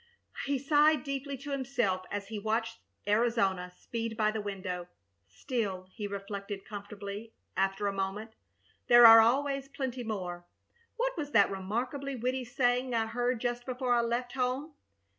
[0.47, 4.87] He sighed deeply to himself as he watched Arizona speed by the window.
[5.27, 8.33] "Still," he reflected, comfortably, after a moment,
[8.87, 10.47] "there are always plenty more!
[10.97, 14.73] What was that remarkably witty saying I heard just before I left home?